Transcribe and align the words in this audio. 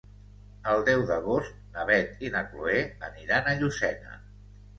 El 0.69 0.79
deu 0.87 1.03
d'agost 1.11 1.59
na 1.75 1.85
Beth 1.89 2.25
i 2.29 2.33
na 2.37 2.41
Chloé 2.47 2.79
aniran 3.11 3.53
a 3.53 3.55
Llucena. 3.61 4.19